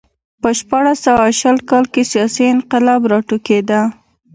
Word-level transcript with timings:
په 0.41 0.49
شپاړس 0.59 0.97
سوه 1.05 1.25
شل 1.39 1.57
کال 1.69 1.85
کې 1.93 2.03
سیاسي 2.11 2.45
انقلاب 2.55 3.01
راوټوکېد. 3.11 3.69